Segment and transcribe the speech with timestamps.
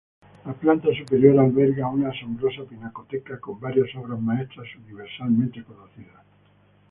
[0.47, 6.23] La planta superior alberga una asombrosa pinacoteca, con varias obras maestras universalmente conocidas.